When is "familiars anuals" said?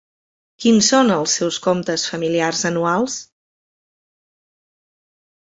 2.13-3.19